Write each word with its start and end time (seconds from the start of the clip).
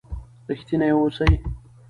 رښتیني 0.47 0.89
اوسئ. 0.97 1.31